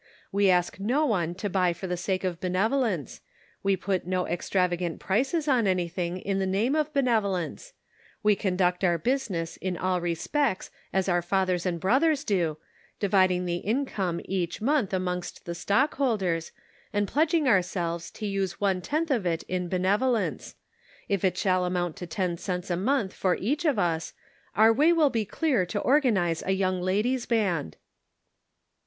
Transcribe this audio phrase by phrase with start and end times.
[0.31, 3.21] We ask no one to buy for the sake of benevolence;
[3.61, 7.73] we put no extravagant prices on anything in the name of benevolence;
[8.23, 12.57] we conduct our business in all respects as our fathers and brothers do,
[12.99, 13.27] 256 The Pocket Measure.
[13.27, 16.51] dividing the income each month amongst the o o stockholders,
[16.91, 20.55] and pledging ourselves to use one tenth of it in benevolence;
[21.09, 24.13] if it shall amount to ten cents a month for each' of us
[24.55, 27.77] our way will be clear to organize a Young Ladies' Band."